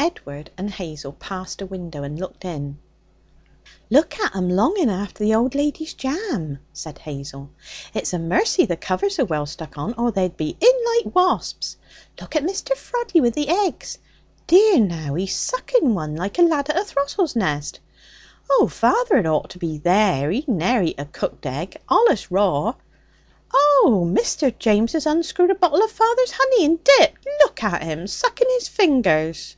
[0.00, 2.78] Edward and Hazel passed a window and looked in.
[3.90, 7.50] 'Look at 'em longing after the old lady's jam!' said Hazel.
[7.92, 11.76] 'It's a mercy the covers are well stuck on or they'd be in like wasps!
[12.20, 12.76] Look at Mr.
[12.76, 13.98] Frodley wi' the eggs!
[14.46, 17.80] Dear now, he's sucking one like a lad at a throstles' nest!
[18.48, 18.68] Oh!
[18.68, 20.30] Father'd ought to be there!
[20.30, 21.76] He ne'er eats a cooked egg.
[21.90, 22.74] Allus raw.
[23.52, 24.08] Oh!
[24.08, 24.56] Mr.
[24.56, 27.26] James has unscrewed a bottle of father's honey and dipped!
[27.40, 29.56] Look at 'im sucking his fingers!'